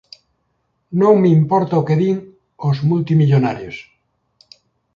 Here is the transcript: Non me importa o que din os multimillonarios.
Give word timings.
Non 1.01 1.15
me 1.21 1.29
importa 1.39 1.81
o 1.81 1.85
que 1.87 1.99
din 2.01 2.17
os 2.69 2.77
multimillonarios. 2.89 3.77